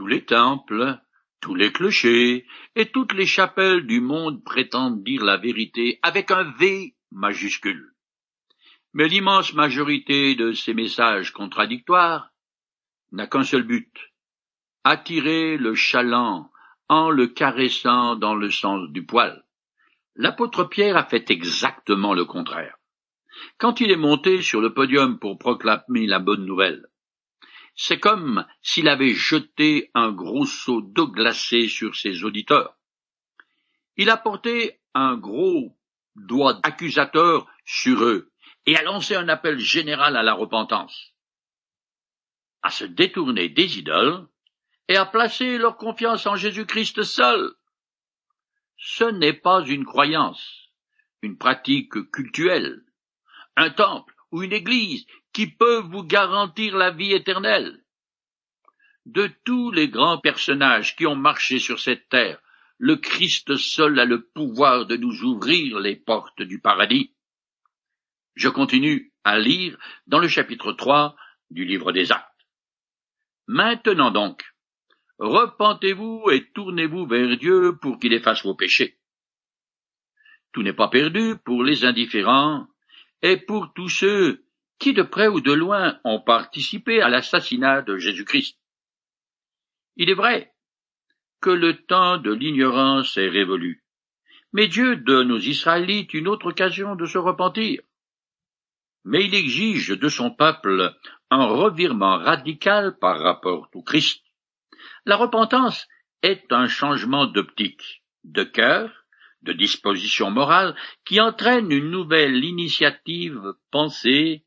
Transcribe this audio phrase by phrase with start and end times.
[0.00, 0.98] Tous les temples,
[1.42, 6.44] tous les clochers et toutes les chapelles du monde prétendent dire la vérité avec un
[6.58, 7.92] V majuscule.
[8.94, 12.30] Mais l'immense majorité de ces messages contradictoires
[13.12, 13.92] n'a qu'un seul but,
[14.84, 16.50] attirer le chaland
[16.88, 19.44] en le caressant dans le sens du poil.
[20.16, 22.78] L'apôtre Pierre a fait exactement le contraire.
[23.58, 26.86] Quand il est monté sur le podium pour proclamer la bonne nouvelle,
[27.82, 32.76] c'est comme s'il avait jeté un gros seau d'eau glacée sur ses auditeurs.
[33.96, 35.78] Il a porté un gros
[36.14, 38.30] doigt accusateur sur eux
[38.66, 41.14] et a lancé un appel général à la repentance,
[42.60, 44.28] à se détourner des idoles
[44.88, 47.54] et à placer leur confiance en Jésus-Christ seul.
[48.76, 50.68] Ce n'est pas une croyance,
[51.22, 52.84] une pratique cultuelle,
[53.56, 57.82] un temple ou une église qui peuvent vous garantir la vie éternelle.
[59.06, 62.40] De tous les grands personnages qui ont marché sur cette terre,
[62.78, 67.12] le Christ seul a le pouvoir de nous ouvrir les portes du paradis.
[68.34, 71.14] Je continue à lire dans le chapitre 3
[71.50, 72.26] du livre des Actes.
[73.46, 74.44] Maintenant donc,
[75.18, 78.98] repentez-vous et tournez-vous vers Dieu pour qu'il efface vos péchés.
[80.52, 82.66] Tout n'est pas perdu pour les indifférents
[83.22, 84.44] et pour tous ceux
[84.80, 88.58] qui de près ou de loin ont participé à l'assassinat de Jésus-Christ.
[89.96, 90.52] Il est vrai
[91.40, 93.84] que le temps de l'ignorance est révolu,
[94.52, 97.82] mais Dieu donne aux Israélites une autre occasion de se repentir.
[99.04, 100.94] Mais il exige de son peuple
[101.30, 104.24] un revirement radical par rapport au Christ.
[105.04, 105.88] La repentance
[106.22, 108.90] est un changement d'optique, de cœur,
[109.42, 114.44] de disposition morale qui entraîne une nouvelle initiative pensée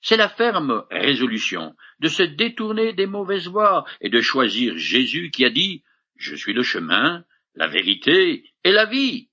[0.00, 5.44] C'est la ferme résolution de se détourner des mauvaises voies et de choisir Jésus qui
[5.44, 5.84] a dit
[6.16, 7.24] Je suis le chemin,
[7.54, 9.30] la vérité et la vie.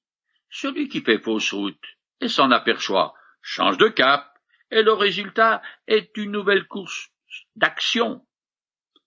[0.50, 1.84] Celui qui fait fausse route
[2.22, 4.28] et s'en aperçoit change de cap,
[4.72, 7.10] et le résultat est une nouvelle course
[7.56, 8.26] d'action.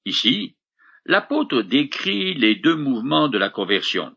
[0.05, 0.57] Ici,
[1.05, 4.17] l'apôtre décrit les deux mouvements de la conversion,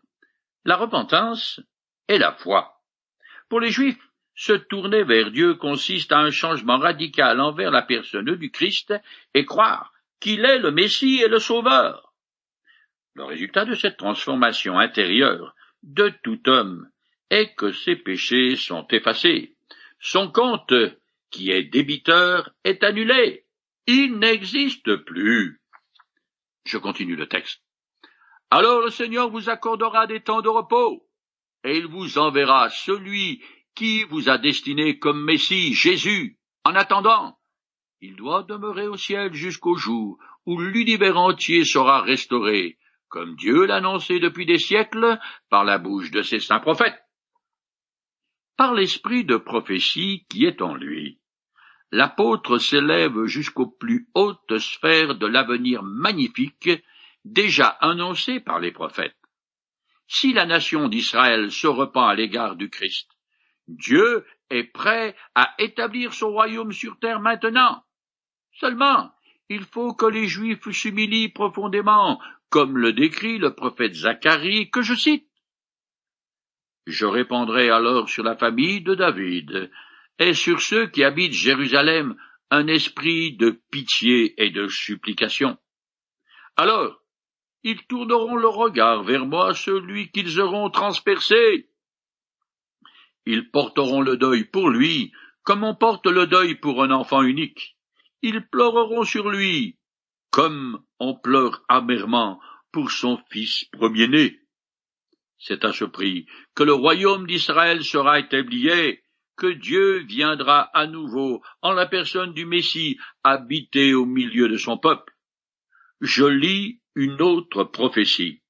[0.63, 1.59] la repentance
[2.07, 2.81] et la foi.
[3.49, 3.99] Pour les Juifs,
[4.35, 8.93] se tourner vers Dieu consiste à un changement radical envers la personne du Christ
[9.33, 12.13] et croire qu'il est le Messie et le Sauveur.
[13.13, 16.89] Le résultat de cette transformation intérieure de tout homme
[17.29, 19.55] est que ses péchés sont effacés.
[19.99, 20.73] Son compte,
[21.31, 23.45] qui est débiteur, est annulé.
[23.87, 25.61] Il n'existe plus.
[26.65, 27.61] Je continue le texte.
[28.51, 31.07] Alors le Seigneur vous accordera des temps de repos,
[31.63, 33.41] et il vous enverra celui
[33.75, 36.37] qui vous a destiné comme Messie, Jésus?
[36.63, 37.37] En attendant,
[38.01, 42.77] il doit demeurer au ciel jusqu'au jour où l'univers entier sera restauré,
[43.09, 45.19] comme Dieu l'a annoncé depuis des siècles
[45.49, 47.01] par la bouche de ses saints prophètes.
[48.57, 51.19] Par l'esprit de prophétie qui est en lui,
[51.91, 56.69] l'apôtre s'élève jusqu'aux plus hautes sphères de l'avenir magnifique
[57.25, 59.17] déjà annoncé par les prophètes.
[60.07, 63.09] Si la nation d'Israël se repent à l'égard du Christ,
[63.67, 67.83] Dieu est prêt à établir son royaume sur terre maintenant.
[68.53, 69.11] Seulement,
[69.49, 74.93] il faut que les Juifs s'humilient profondément, comme le décrit le prophète Zacharie, que je
[74.93, 75.27] cite.
[76.85, 79.71] Je répandrai alors sur la famille de David,
[80.19, 82.15] et sur ceux qui habitent Jérusalem,
[82.51, 85.57] un esprit de pitié et de supplication.
[86.55, 87.01] Alors,
[87.63, 91.69] ils tourneront le regard vers moi, celui qu'ils auront transpercé.
[93.25, 95.11] Ils porteront le deuil pour lui,
[95.43, 97.77] comme on porte le deuil pour un enfant unique.
[98.21, 99.77] Ils pleureront sur lui,
[100.31, 102.39] comme on pleure amèrement
[102.71, 104.41] pour son fils premier-né.
[105.37, 106.25] C'est à ce prix
[106.55, 108.69] que le royaume d'Israël sera établi
[109.37, 114.77] que Dieu viendra à nouveau, en la personne du Messie, habiter au milieu de son
[114.77, 115.13] peuple.
[116.01, 118.41] Je lis une autre prophétie.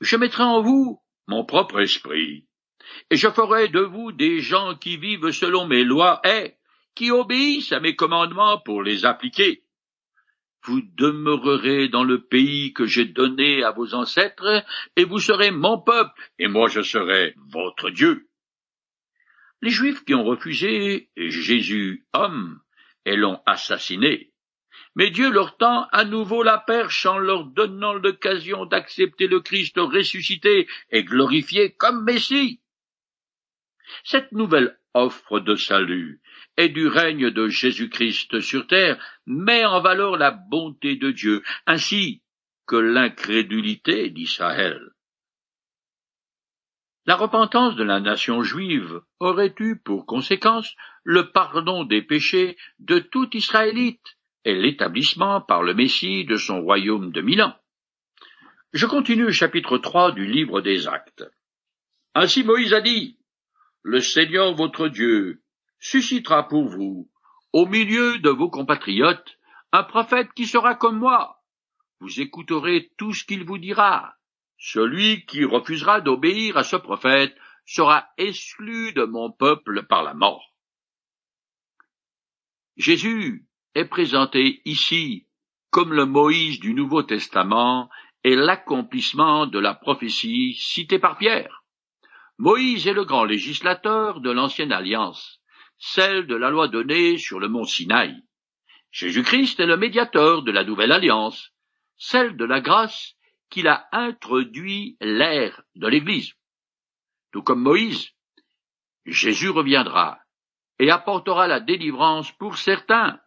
[0.00, 2.48] Je mettrai en vous mon propre esprit,
[3.10, 6.54] et je ferai de vous des gens qui vivent selon mes lois et
[6.94, 9.62] qui obéissent à mes commandements pour les appliquer.
[10.64, 14.62] Vous demeurerez dans le pays que j'ai donné à vos ancêtres,
[14.96, 18.28] et vous serez mon peuple, et moi je serai votre Dieu.
[19.62, 22.60] Les Juifs qui ont refusé Jésus homme
[23.06, 24.32] et l'ont assassiné,
[24.94, 29.76] mais Dieu leur tend à nouveau la perche en leur donnant l'occasion d'accepter le Christ
[29.78, 32.60] ressuscité et glorifié comme Messie.
[34.04, 36.20] Cette nouvelle offre de salut
[36.56, 42.22] et du règne de Jésus-Christ sur terre met en valeur la bonté de Dieu, ainsi
[42.66, 44.80] que l'incrédulité d'Israël.
[47.06, 52.98] La repentance de la nation juive aurait eu pour conséquence le pardon des péchés de
[52.98, 57.54] tout Israélite et l'établissement par le Messie de son royaume de Milan.
[58.72, 61.24] Je continue le chapitre 3 du livre des Actes.
[62.14, 63.18] Ainsi Moïse a dit,
[63.82, 65.42] Le Seigneur votre Dieu
[65.78, 67.10] suscitera pour vous,
[67.52, 69.38] au milieu de vos compatriotes,
[69.72, 71.42] un prophète qui sera comme moi.
[72.00, 74.14] Vous écouterez tout ce qu'il vous dira.
[74.58, 77.34] Celui qui refusera d'obéir à ce prophète
[77.64, 80.54] sera exclu de mon peuple par la mort.
[82.76, 85.26] Jésus est présenté ici
[85.70, 87.88] comme le Moïse du Nouveau Testament
[88.24, 91.59] et l'accomplissement de la prophétie citée par Pierre.
[92.40, 95.42] Moïse est le grand législateur de l'ancienne alliance,
[95.76, 98.16] celle de la loi donnée sur le mont Sinaï.
[98.90, 101.52] Jésus-Christ est le médiateur de la nouvelle alliance,
[101.98, 103.14] celle de la grâce
[103.50, 106.32] qu'il a introduit l'ère de l'Église.
[107.30, 108.08] Tout comme Moïse,
[109.04, 110.18] Jésus reviendra
[110.78, 113.20] et apportera la délivrance pour certains,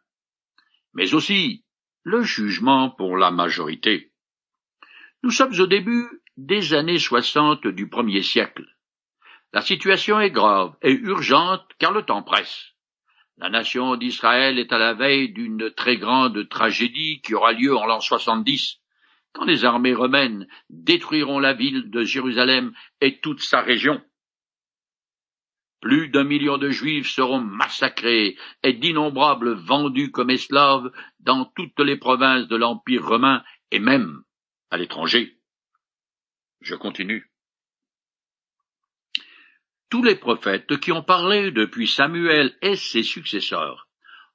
[0.95, 1.63] mais aussi
[2.01, 4.11] le jugement pour la majorité.
[5.21, 8.72] Nous sommes au début des années soixante du premier siècle.
[9.53, 12.73] La situation est grave et urgente car le temps presse.
[13.37, 17.85] La nation d'Israël est à la veille d'une très grande tragédie qui aura lieu en
[17.85, 18.79] l'an 70,
[19.31, 24.01] quand les armées romaines détruiront la ville de Jérusalem et toute sa région.
[25.81, 31.97] Plus d'un million de Juifs seront massacrés et d'innombrables vendus comme esclaves dans toutes les
[31.97, 34.23] provinces de l'Empire romain et même
[34.71, 35.37] à l'étranger.
[36.61, 37.32] Je continue.
[39.93, 43.87] Tous les prophètes qui ont parlé depuis Samuel et ses successeurs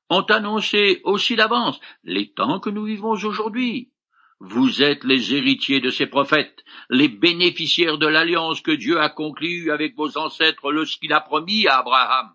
[0.09, 3.91] ont annoncé aussi d'avance les temps que nous vivons aujourd'hui.
[4.39, 9.73] Vous êtes les héritiers de ces prophètes, les bénéficiaires de l'alliance que Dieu a conclue
[9.73, 12.33] avec vos ancêtres lorsqu'il a promis à Abraham.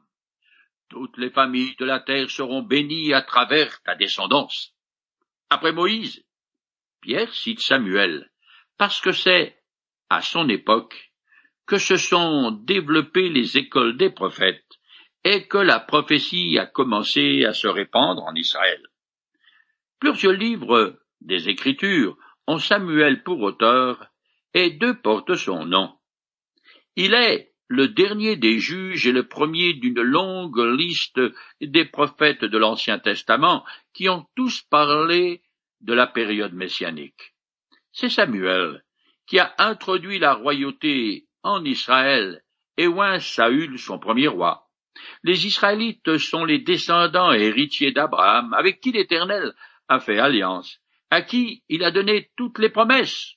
[0.90, 4.74] Toutes les familles de la terre seront bénies à travers ta descendance.
[5.50, 6.26] Après Moïse,
[7.00, 8.30] Pierre cite Samuel,
[8.78, 9.58] parce que c'est,
[10.10, 11.13] à son époque,
[11.74, 14.78] que se sont développées les écoles des prophètes
[15.24, 18.80] et que la prophétie a commencé à se répandre en Israël.
[19.98, 22.16] Plusieurs livres des Écritures
[22.46, 24.06] ont Samuel pour auteur,
[24.54, 25.98] et deux portent son nom.
[26.96, 31.22] Il est le dernier des juges et le premier d'une longue liste
[31.60, 33.66] des prophètes de l'Ancien Testament
[33.96, 35.42] qui ont tous parlé
[35.82, 37.34] de la période messianique.
[37.92, 38.86] C'est Samuel
[39.26, 42.44] qui a introduit la royauté en Israël
[42.78, 44.70] et oint Saül son premier roi.
[45.24, 49.54] Les Israélites sont les descendants et héritiers d'Abraham avec qui l'Éternel
[49.88, 50.80] a fait alliance
[51.10, 53.36] à qui il a donné toutes les promesses.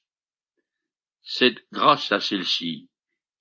[1.23, 2.89] C'est grâce à celle-ci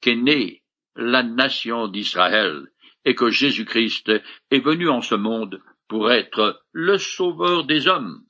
[0.02, 0.64] qu'est née
[0.96, 2.68] la nation d'Israël
[3.06, 4.12] et que Jésus-Christ
[4.52, 8.26] est venu en ce monde pour être le sauveur des hommes.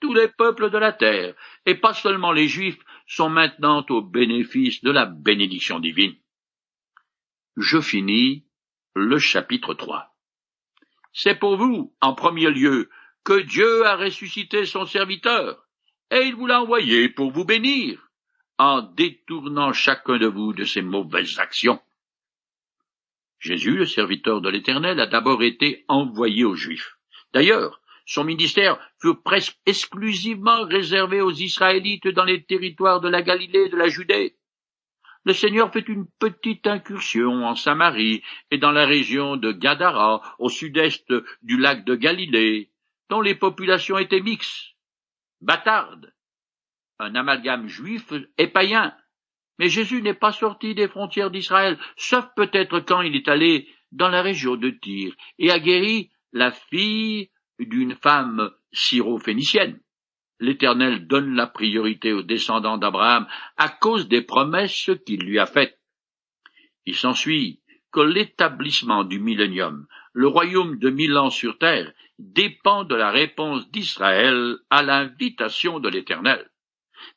[0.00, 1.34] Tous les peuples de la terre,
[1.66, 6.14] et pas seulement les Juifs, sont maintenant au bénéfice de la bénédiction divine.
[7.56, 8.46] Je finis
[8.94, 10.14] le chapitre 3.
[11.12, 12.88] C'est pour vous, en premier lieu,
[13.24, 15.66] que Dieu a ressuscité son serviteur,
[16.10, 18.10] et il vous l'a envoyé pour vous bénir,
[18.58, 21.80] en détournant chacun de vous de ses mauvaises actions.
[23.38, 26.96] Jésus, le serviteur de l'Éternel, a d'abord été envoyé aux Juifs.
[27.34, 33.64] D'ailleurs, son ministère fut presque exclusivement réservé aux Israélites dans les territoires de la Galilée
[33.66, 34.36] et de la Judée.
[35.24, 40.48] Le Seigneur fait une petite incursion en Samarie et dans la région de Gadara, au
[40.48, 42.70] sud-est du lac de Galilée,
[43.08, 44.74] dont les populations étaient mixtes,
[45.40, 46.12] bâtardes,
[46.98, 48.96] un amalgame juif et païen.
[49.58, 54.08] Mais Jésus n'est pas sorti des frontières d'Israël, sauf peut-être quand il est allé dans
[54.08, 57.30] la région de Tyr et a guéri la fille
[57.66, 59.80] d'une femme syro-phénicienne.
[60.40, 63.26] L'Éternel donne la priorité aux descendants d'Abraham
[63.56, 65.78] à cause des promesses qu'il lui a faites.
[66.84, 67.60] Il s'ensuit
[67.92, 73.70] que l'établissement du millénium, le royaume de mille ans sur terre, dépend de la réponse
[73.70, 76.50] d'Israël à l'invitation de l'Éternel.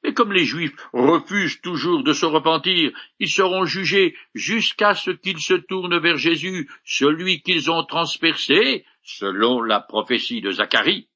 [0.04, 5.39] Mais comme les Juifs refusent toujours de se repentir, ils seront jugés jusqu'à ce qu'ils
[5.39, 11.08] se tournent vers Jésus, celui qu'ils ont transpercé, selon la prophétie de Zacharie.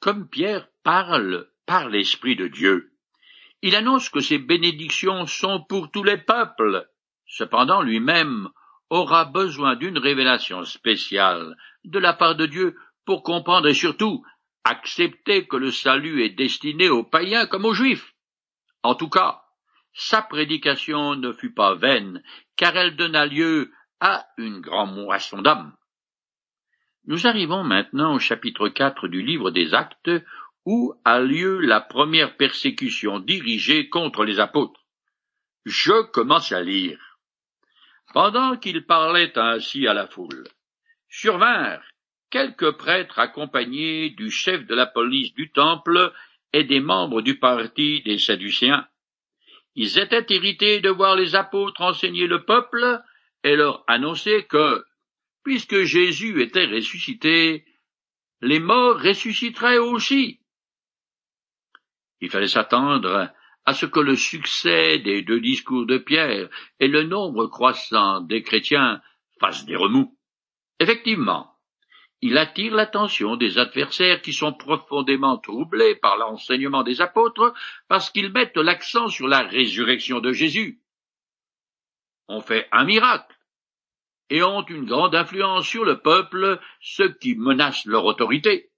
[0.00, 2.92] Comme Pierre parle par l'Esprit de Dieu,
[3.62, 6.86] il annonce que ces bénédictions sont pour tous les peuples.
[7.26, 8.50] Cependant, lui-même
[8.90, 12.76] aura besoin d'une révélation spéciale de la part de Dieu
[13.06, 14.22] pour comprendre et surtout
[14.64, 18.14] accepter que le salut est destiné aux païens comme aux juifs.
[18.82, 19.42] En tout cas,
[19.92, 22.22] sa prédication ne fut pas vaine,
[22.56, 25.76] car elle donna lieu à une grande moisson d'âmes.
[27.06, 30.10] Nous arrivons maintenant au chapitre 4 du livre des Actes,
[30.64, 34.80] où a lieu la première persécution dirigée contre les apôtres.
[35.64, 37.18] Je commence à lire.
[38.12, 40.44] Pendant qu'il parlait ainsi à la foule,
[41.08, 41.82] survinrent
[42.34, 46.12] quelques prêtres accompagnés du chef de la police du temple
[46.52, 48.88] et des membres du parti des Sadducéens.
[49.76, 53.00] Ils étaient irrités de voir les apôtres enseigner le peuple
[53.44, 54.84] et leur annoncer que,
[55.44, 57.64] puisque Jésus était ressuscité,
[58.40, 60.40] les morts ressusciteraient aussi.
[62.20, 63.30] Il fallait s'attendre
[63.64, 66.50] à ce que le succès des deux discours de Pierre
[66.80, 69.00] et le nombre croissant des chrétiens
[69.38, 70.18] fassent des remous.
[70.80, 71.53] Effectivement,
[72.26, 77.52] il attire l'attention des adversaires qui sont profondément troublés par l'enseignement des apôtres
[77.86, 80.80] parce qu'ils mettent l'accent sur la résurrection de Jésus.
[82.28, 83.38] On fait un miracle
[84.30, 88.70] et ont une grande influence sur le peuple, ce qui menace leur autorité.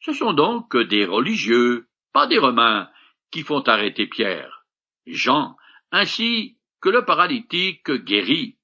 [0.00, 2.90] Ce sont donc des religieux, pas des Romains,
[3.30, 4.66] qui font arrêter Pierre,
[5.06, 5.56] Jean,
[5.92, 8.58] ainsi que le paralytique guéri,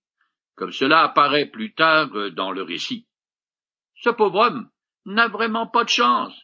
[0.55, 3.07] comme cela apparaît plus tard dans le récit.
[4.01, 4.71] Ce pauvre homme
[5.05, 6.35] n'a vraiment pas de chance.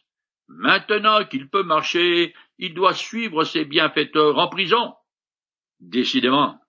[0.47, 4.93] Maintenant qu'il peut marcher, il doit suivre ses bienfaiteurs en prison.
[5.79, 6.59] Décidément,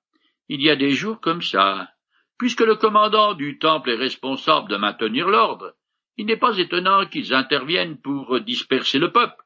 [0.49, 1.91] il y a des jours comme ça.
[2.39, 5.75] Puisque le commandant du temple est responsable de maintenir l'ordre,
[6.17, 9.45] il n'est pas étonnant qu'ils interviennent pour disperser le peuple.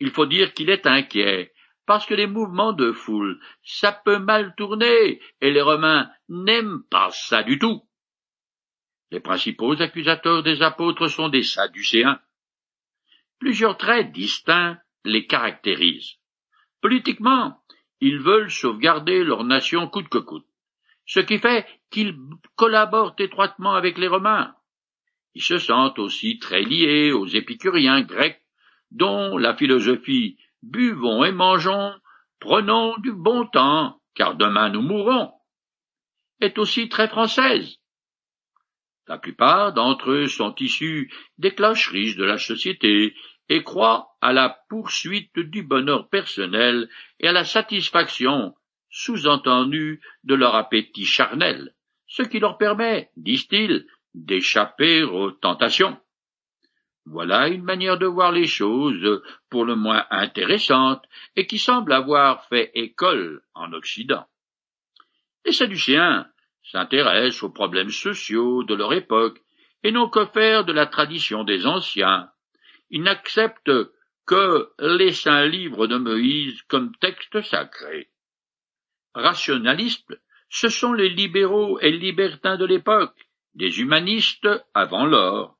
[0.00, 1.52] Il faut dire qu'il est inquiet,
[1.86, 7.10] parce que les mouvements de foule, ça peut mal tourner, et les Romains n'aiment pas
[7.12, 7.82] ça du tout.
[9.10, 12.20] Les principaux accusateurs des apôtres sont des Sadducéens.
[13.38, 16.16] Plusieurs traits distincts les caractérisent.
[16.80, 17.62] Politiquement,
[18.00, 20.46] ils veulent sauvegarder leur nation coûte que coûte,
[21.06, 22.16] ce qui fait qu'ils
[22.56, 24.54] collaborent étroitement avec les Romains.
[25.34, 28.40] Ils se sentent aussi très liés aux épicuriens grecs,
[28.90, 31.92] dont la philosophie buvons et mangeons,
[32.40, 35.32] prenons du bon temps, car demain nous mourrons,
[36.40, 37.78] est aussi très française.
[39.06, 43.14] La plupart d'entre eux sont issus des cloches riches de la société
[43.48, 46.88] et croient à la poursuite du bonheur personnel
[47.20, 48.54] et à la satisfaction
[48.90, 51.74] sous-entendue de leur appétit charnel,
[52.06, 55.98] ce qui leur permet, disent-ils, d'échapper aux tentations.
[57.04, 61.04] Voilà une manière de voir les choses pour le moins intéressante
[61.36, 64.24] et qui semble avoir fait école en Occident.
[65.44, 66.26] Les Sadducéens
[66.64, 69.40] s'intéressent aux problèmes sociaux de leur époque
[69.82, 72.30] et n'ont que faire de la tradition des anciens.
[72.90, 73.70] Ils n'acceptent
[74.26, 78.10] que les saints livres de Moïse comme texte sacré.
[79.14, 80.18] Rationalistes,
[80.48, 85.58] ce sont les libéraux et libertins de l'époque, des humanistes avant l'or.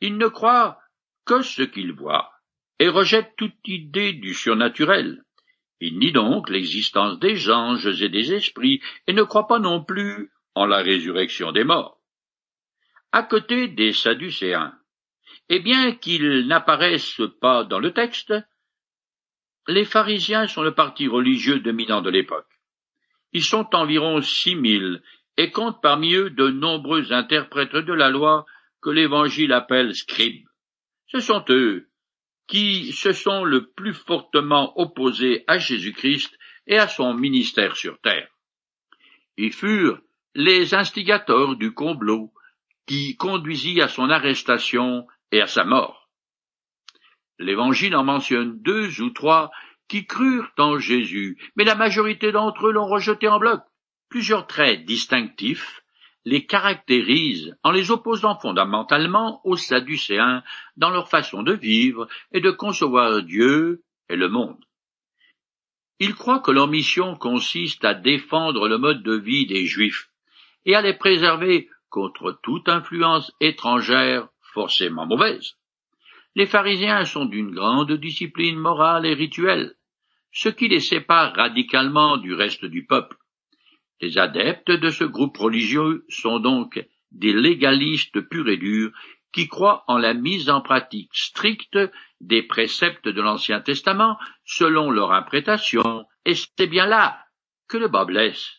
[0.00, 0.78] Ils ne croient
[1.24, 2.32] que ce qu'ils voient
[2.78, 5.22] et rejettent toute idée du surnaturel.
[5.84, 10.30] Il nie donc l'existence des anges et des esprits, et ne croit pas non plus
[10.54, 12.00] en la résurrection des morts.
[13.10, 14.78] À côté des Sadducéens,
[15.48, 18.32] et bien qu'ils n'apparaissent pas dans le texte,
[19.66, 22.60] les pharisiens sont le parti religieux dominant de l'époque.
[23.32, 25.02] Ils sont environ six mille
[25.36, 28.46] et comptent parmi eux de nombreux interprètes de la loi
[28.82, 30.46] que l'Évangile appelle scribes.
[31.08, 31.88] Ce sont eux
[32.52, 38.28] qui se sont le plus fortement opposés à Jésus-Christ et à son ministère sur terre.
[39.38, 40.02] Ils furent
[40.34, 42.30] les instigateurs du complot
[42.86, 46.10] qui conduisit à son arrestation et à sa mort.
[47.38, 49.50] L'Évangile en mentionne deux ou trois
[49.88, 53.62] qui crurent en Jésus, mais la majorité d'entre eux l'ont rejeté en bloc.
[54.10, 55.81] Plusieurs traits distinctifs
[56.24, 60.42] les caractérisent en les opposant fondamentalement aux Sadducéens
[60.76, 64.64] dans leur façon de vivre et de concevoir Dieu et le monde.
[65.98, 70.08] Ils croient que leur mission consiste à défendre le mode de vie des Juifs
[70.64, 75.56] et à les préserver contre toute influence étrangère forcément mauvaise.
[76.34, 79.74] Les pharisiens sont d'une grande discipline morale et rituelle,
[80.32, 83.16] ce qui les sépare radicalement du reste du peuple.
[84.02, 88.90] Les adeptes de ce groupe religieux sont donc des légalistes purs et durs
[89.32, 91.78] qui croient en la mise en pratique stricte
[92.20, 97.24] des préceptes de l'Ancien Testament selon leur interprétation, et c'est bien là
[97.68, 98.50] que le bas blesse.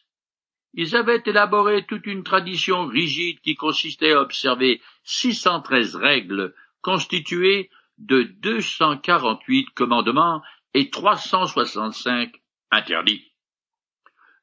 [0.73, 8.23] Ils avaient élaboré toute une tradition rigide qui consistait à observer 613 règles constituées de
[8.23, 10.41] 248 commandements
[10.73, 12.31] et 365
[12.71, 13.32] interdits.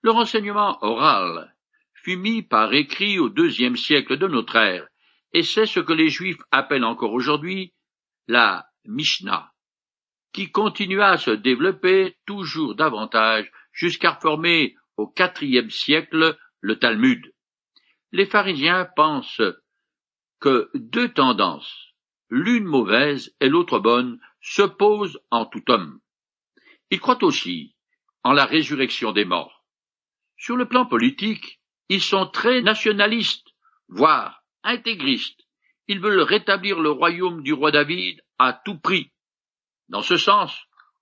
[0.02, 1.54] Le renseignement oral
[1.92, 4.88] fut mis par écrit au deuxième siècle de notre ère,
[5.32, 7.74] et c'est ce que les Juifs appellent encore aujourd'hui
[8.26, 9.52] la Mishnah,
[10.32, 17.34] qui continua à se développer toujours davantage jusqu'à former au quatrième siècle le Talmud.
[18.12, 19.42] Les pharisiens pensent
[20.40, 21.92] que deux tendances,
[22.30, 26.00] l'une mauvaise et l'autre bonne, s'opposent en tout homme.
[26.90, 27.74] Ils croient aussi
[28.22, 29.59] en la résurrection des morts.
[30.40, 33.48] Sur le plan politique, ils sont très nationalistes,
[33.88, 35.46] voire intégristes.
[35.86, 39.12] Ils veulent rétablir le royaume du roi David à tout prix.
[39.90, 40.58] Dans ce sens,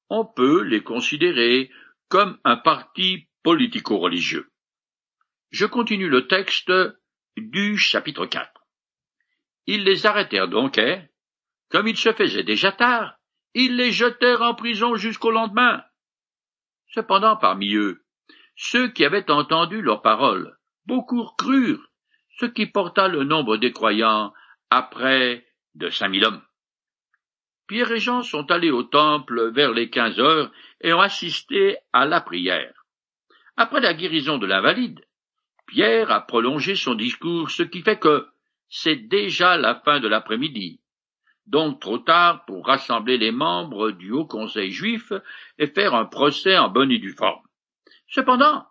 [0.08, 1.70] on peut les considérer
[2.08, 4.50] comme un parti politico-religieux.
[5.50, 6.72] Je continue le texte
[7.36, 8.50] du chapitre 4.
[9.66, 11.00] Ils les arrêtèrent donc et,
[11.68, 13.14] comme il se faisait déjà tard,
[13.54, 15.84] ils les jetèrent en prison jusqu'au lendemain.
[16.88, 18.04] Cependant, parmi eux,
[18.60, 21.88] ceux qui avaient entendu leurs paroles, beaucoup crurent,
[22.40, 24.32] ce qui porta le nombre des croyants
[24.68, 25.46] à près
[25.76, 26.42] de cinq mille hommes.
[27.68, 30.50] Pierre et Jean sont allés au temple vers les quinze heures
[30.80, 32.84] et ont assisté à la prière.
[33.56, 35.04] Après la guérison de l'invalide,
[35.68, 38.26] Pierre a prolongé son discours, ce qui fait que
[38.68, 40.80] c'est déjà la fin de l'après-midi,
[41.46, 45.12] donc trop tard pour rassembler les membres du Haut Conseil juif
[45.58, 47.47] et faire un procès en bonne et due forme.
[48.08, 48.66] Cependant,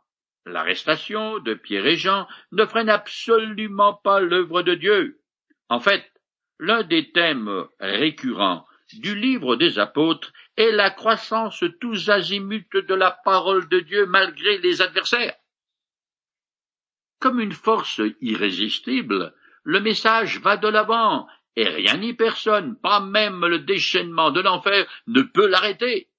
[0.45, 5.21] l'arrestation de Pierre et Jean ne freine absolument pas l'œuvre de Dieu.
[5.69, 6.11] En fait,
[6.59, 13.11] l'un des thèmes récurrents du livre des apôtres est la croissance tous azimuts de la
[13.11, 15.35] parole de Dieu malgré les adversaires.
[17.19, 23.45] Comme une force irrésistible, le message va de l'avant, et rien ni personne, pas même
[23.45, 26.09] le déchaînement de l'enfer, ne peut l'arrêter.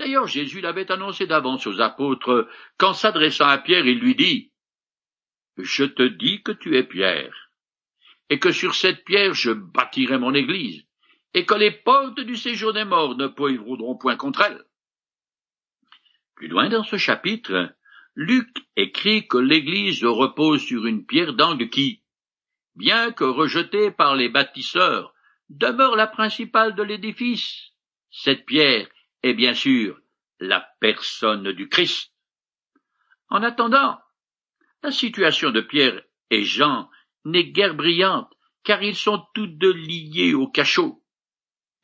[0.00, 4.50] D'ailleurs, Jésus l'avait annoncé d'avance aux apôtres, quand s'adressant à Pierre, il lui dit,
[5.58, 7.50] Je te dis que tu es Pierre,
[8.30, 10.86] et que sur cette pierre je bâtirai mon église,
[11.34, 14.64] et que les portes du séjour des morts ne poivront point contre elle.
[16.34, 17.68] Plus loin dans ce chapitre,
[18.14, 22.02] Luc écrit que l'église repose sur une pierre d'angle qui,
[22.74, 25.12] bien que rejetée par les bâtisseurs,
[25.50, 27.74] demeure la principale de l'édifice.
[28.10, 28.88] Cette pierre
[29.22, 30.00] est bien sûr
[30.38, 32.12] la personne du Christ.
[33.28, 33.98] En attendant,
[34.82, 36.90] la situation de Pierre et Jean
[37.24, 38.32] n'est guère brillante,
[38.64, 41.04] car ils sont tous deux liés au cachot.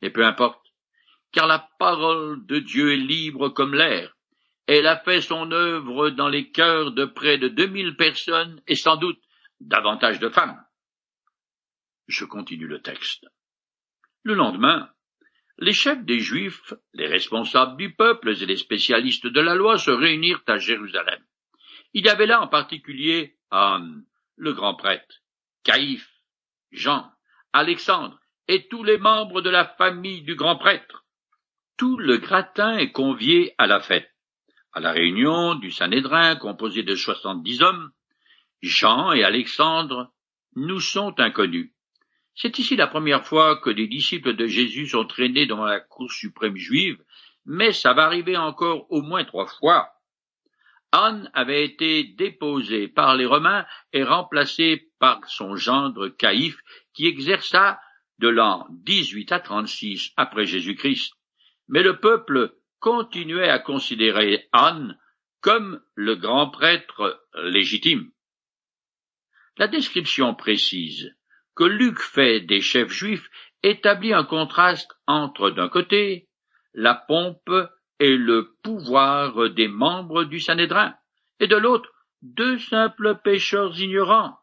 [0.01, 0.65] Et peu importe,
[1.31, 4.15] car la parole de Dieu est libre comme l'air.
[4.65, 8.75] Elle a fait son œuvre dans les cœurs de près de deux mille personnes et
[8.75, 9.21] sans doute
[9.59, 10.61] davantage de femmes.
[12.07, 13.25] Je continue le texte.
[14.23, 14.89] Le lendemain,
[15.59, 19.91] les chefs des Juifs, les responsables du peuple et les spécialistes de la loi se
[19.91, 21.23] réunirent à Jérusalem.
[21.93, 25.23] Il y avait là en particulier Anne, le grand prêtre,
[25.63, 26.09] Caïphe,
[26.71, 27.11] Jean,
[27.53, 31.05] Alexandre et tous les membres de la famille du grand prêtre.
[31.77, 34.09] Tout le gratin est convié à la fête.
[34.73, 37.91] À la réunion du Sanhédrin composé de soixante-dix hommes,
[38.61, 40.11] Jean et Alexandre
[40.55, 41.71] nous sont inconnus.
[42.39, 46.11] C'est ici la première fois que des disciples de Jésus sont traînés dans la cour
[46.11, 47.03] suprême juive,
[47.45, 49.89] mais ça va arriver encore au moins trois fois.
[50.91, 56.59] Anne avait été déposée par les Romains et remplacée par son gendre Caïphe,
[56.93, 57.79] qui exerça
[58.19, 61.13] de l'an 18 à 36 après Jésus-Christ.
[61.67, 64.95] Mais le peuple continuait à considérer Anne
[65.41, 68.11] comme le grand prêtre légitime.
[69.57, 71.16] La description précise
[71.57, 73.27] que Luc fait des chefs juifs
[73.63, 76.29] établit un contraste entre, d'un côté,
[76.75, 77.51] la pompe
[77.99, 80.93] et le pouvoir des membres du Sanhédrin,
[81.39, 81.91] et de l'autre,
[82.21, 84.37] deux simples pécheurs ignorants.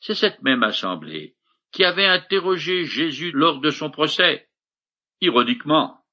[0.00, 1.36] C'est cette même assemblée
[1.70, 4.48] qui avait interrogé Jésus lors de son procès.
[5.20, 6.04] Ironiquement,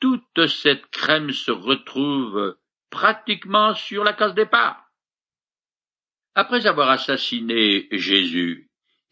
[0.00, 2.58] toute cette crème se retrouve
[2.90, 4.86] pratiquement sur la case départ.
[6.34, 8.65] Après avoir assassiné Jésus,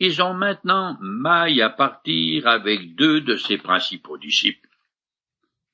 [0.04, 4.68] ils ont maintenant maille à partir avec deux de ses principaux disciples.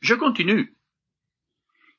[0.01, 0.77] Je continue.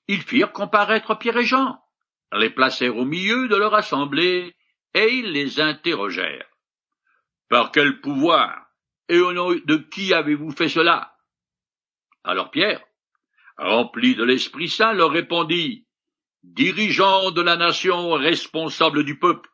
[0.07, 1.83] Ils firent comparaître Pierre et Jean,
[2.31, 4.55] les placèrent au milieu de leur assemblée,
[4.93, 6.49] et ils les interrogèrent.
[7.49, 8.67] Par quel pouvoir
[9.09, 11.17] et au nom de qui avez-vous fait cela?
[12.23, 12.81] Alors Pierre,
[13.57, 15.85] rempli de l'Esprit Saint, leur répondit,
[16.43, 19.50] dirigeants de la nation, responsables du peuple,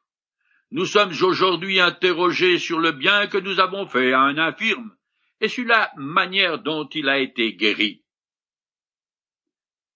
[0.71, 4.95] nous sommes aujourd'hui interrogés sur le bien que nous avons fait à un infirme
[5.39, 8.03] et sur la manière dont il a été guéri.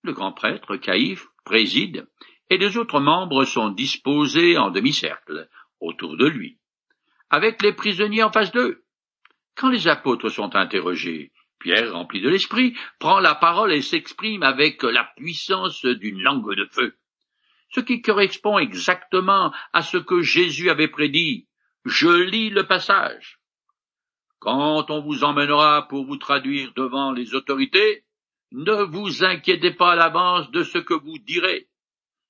[0.03, 2.07] Le grand prêtre Caïphe préside
[2.49, 6.59] et les autres membres sont disposés en demi-cercle autour de lui,
[7.29, 8.83] avec les prisonniers en face d'eux.
[9.55, 14.83] Quand les apôtres sont interrogés, Pierre, rempli de l'esprit, prend la parole et s'exprime avec
[14.83, 16.95] la puissance d'une langue de feu,
[17.73, 21.47] ce qui correspond exactement à ce que Jésus avait prédit.
[21.85, 23.39] Je lis le passage.
[24.39, 28.05] Quand on vous emmènera pour vous traduire devant les autorités,
[28.51, 31.69] ne vous inquiétez pas à l'avance de ce que vous direz,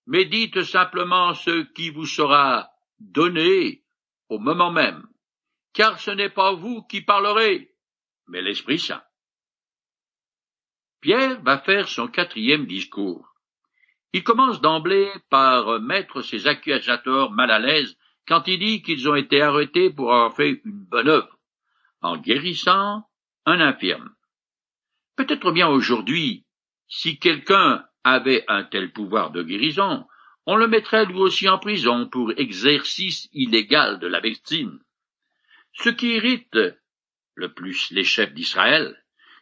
[0.06, 3.84] mais dites simplement ce qui vous sera donné
[4.30, 5.08] au moment même,
[5.74, 7.74] car ce n'est pas vous qui parlerez,
[8.28, 9.04] mais l'Esprit Saint.
[11.02, 13.31] Pierre va faire son quatrième discours.
[14.14, 17.98] Il commence d'emblée par mettre ses accusateurs mal à l'aise
[18.28, 21.40] quand il dit qu'ils ont été arrêtés pour avoir fait une bonne œuvre,
[22.02, 23.06] en guérissant
[23.46, 24.14] un infirme.
[25.16, 26.46] Peut-être bien aujourd'hui,
[26.88, 30.06] si quelqu'un avait un tel pouvoir de guérison,
[30.46, 34.80] on le mettrait lui aussi en prison pour exercice illégal de la médecine.
[35.74, 36.58] Ce qui irrite
[37.36, 38.98] le plus les chefs d'Israël,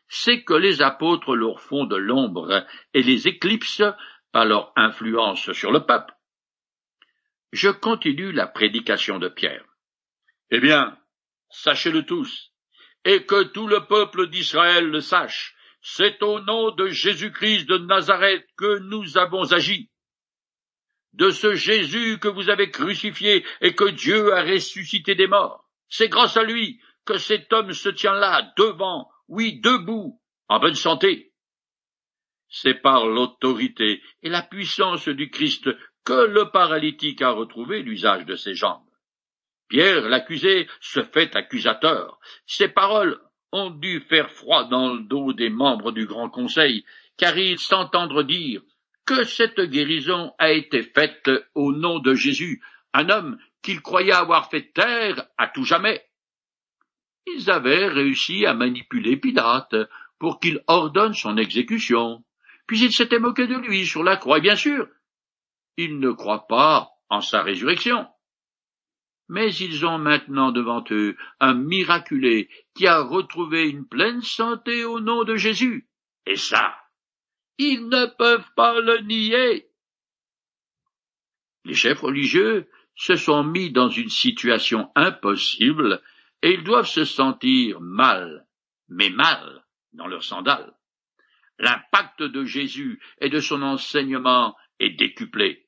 [0.08, 3.94] c'est que les apôtres leur font de l'ombre et les éclipsent
[4.32, 6.14] par leur influence sur le peuple.
[7.52, 9.66] Je continue la prédication de Pierre.
[10.52, 10.98] Eh bien,
[11.50, 12.52] sachez-le tous,
[13.06, 18.46] et que tout le peuple d'Israël le sache, c'est au nom de Jésus-Christ de Nazareth
[18.58, 19.90] que nous avons agi.
[21.14, 25.66] De ce Jésus que vous avez crucifié et que Dieu a ressuscité des morts.
[25.88, 30.76] C'est grâce à lui que cet homme se tient là, devant, oui, debout, en bonne
[30.76, 31.29] santé.
[32.50, 35.70] C'est par l'autorité et la puissance du Christ
[36.04, 38.82] que le paralytique a retrouvé l'usage de ses jambes.
[39.68, 42.20] Pierre, l'accusé, se fait accusateur.
[42.48, 43.20] Ses paroles
[43.52, 46.86] ont dû faire froid dans le dos des membres du Grand Conseil,
[47.18, 48.62] car ils s'entendent dire
[49.06, 54.50] que cette guérison a été faite au nom de Jésus, un homme qu'ils croyaient avoir
[54.50, 56.04] fait taire à tout jamais
[57.36, 59.76] ils avaient réussi à manipuler Pilate
[60.18, 62.24] pour qu'il ordonne son exécution.
[62.70, 64.88] Puis ils s'étaient moqués de lui sur la croix, bien sûr,
[65.76, 68.08] ils ne croient pas en sa résurrection.
[69.28, 75.00] Mais ils ont maintenant devant eux un miraculé qui a retrouvé une pleine santé au
[75.00, 75.90] nom de Jésus.
[76.28, 76.78] Et ça,
[77.58, 79.68] ils ne peuvent pas le nier.
[81.66, 86.04] Les chefs religieux se sont mis dans une situation impossible
[86.44, 88.46] et ils doivent se sentir mal,
[88.90, 90.79] mais mal dans leurs sandales.
[91.60, 95.68] L'impact de Jésus et de son enseignement est décuplé.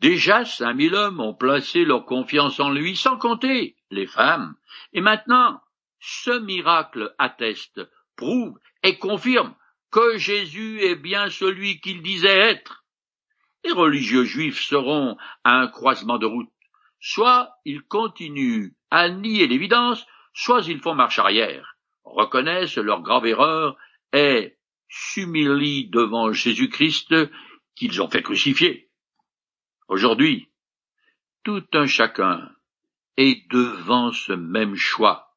[0.00, 4.54] Déjà cinq mille hommes ont placé leur confiance en lui, sans compter les femmes,
[4.92, 5.60] et maintenant
[6.00, 7.80] ce miracle atteste,
[8.14, 9.54] prouve et confirme
[9.90, 12.84] que Jésus est bien celui qu'il disait être.
[13.64, 16.50] Les religieux juifs seront à un croisement de route.
[17.00, 23.76] Soit ils continuent à nier l'évidence, soit ils font marche arrière, reconnaissent leur grave erreur
[24.12, 24.55] et
[24.88, 27.14] s'humilient devant Jésus-Christ
[27.74, 28.90] qu'ils ont fait crucifier.
[29.88, 30.48] Aujourd'hui,
[31.44, 32.50] tout un chacun
[33.16, 35.36] est devant ce même choix.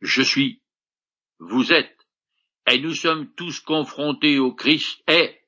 [0.00, 0.62] Je suis,
[1.38, 1.96] vous êtes,
[2.70, 5.40] et nous sommes tous confrontés au Christ et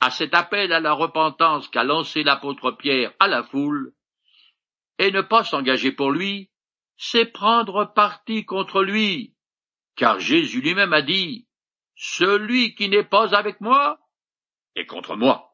[0.00, 3.94] à cet appel à la repentance qu'a lancé l'apôtre Pierre à la foule,
[4.98, 6.50] et ne pas s'engager pour lui,
[6.96, 9.34] c'est prendre parti contre lui,
[9.96, 11.46] car Jésus lui-même a dit,
[11.94, 13.98] Celui qui n'est pas avec moi
[14.74, 15.51] est contre moi.